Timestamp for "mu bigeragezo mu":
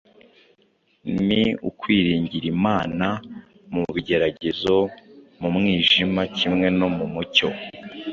3.73-5.47